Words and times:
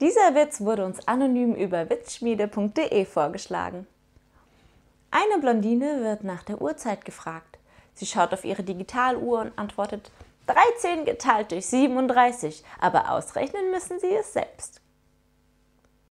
Dieser 0.00 0.36
Witz 0.36 0.60
wurde 0.60 0.84
uns 0.84 1.08
anonym 1.08 1.56
über 1.56 1.90
witzschmiede.de 1.90 3.04
vorgeschlagen. 3.04 3.86
Eine 5.10 5.40
Blondine 5.40 6.04
wird 6.04 6.22
nach 6.22 6.44
der 6.44 6.62
Uhrzeit 6.62 7.04
gefragt. 7.04 7.58
Sie 7.94 8.06
schaut 8.06 8.32
auf 8.32 8.44
ihre 8.44 8.62
Digitaluhr 8.62 9.40
und 9.40 9.58
antwortet 9.58 10.12
13 10.46 11.04
geteilt 11.04 11.50
durch 11.50 11.66
37, 11.66 12.62
aber 12.80 13.10
ausrechnen 13.10 13.72
müssen 13.72 13.98
Sie 13.98 14.14
es 14.14 14.32
selbst. 14.32 14.80